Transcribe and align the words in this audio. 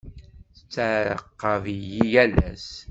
Tettɛaqab-iyi 0.55 2.03
yal 2.13 2.33
ass. 2.49 2.67